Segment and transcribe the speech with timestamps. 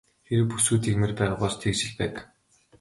[0.27, 2.15] Хэрэв бүсгүй тэгмээр байгаа бол тэгж л байг.